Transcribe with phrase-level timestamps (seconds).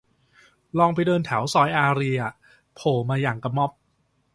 [0.79, 2.31] ลองไปเดินแถวซอยอารีย์อะ
[2.75, 3.71] โผล่มาอย่างกะม็อบ